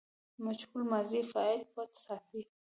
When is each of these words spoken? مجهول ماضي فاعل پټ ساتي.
مجهول 0.45 0.81
ماضي 0.91 1.21
فاعل 1.31 1.59
پټ 1.73 1.91
ساتي. 2.05 2.41